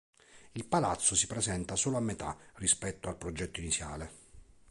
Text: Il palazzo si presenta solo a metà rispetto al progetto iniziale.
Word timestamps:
Il 0.53 0.65
palazzo 0.65 1.13
si 1.13 1.27
presenta 1.27 1.75
solo 1.75 1.97
a 1.97 2.01
metà 2.01 2.35
rispetto 2.55 3.07
al 3.07 3.17
progetto 3.19 3.59
iniziale. 3.59 4.11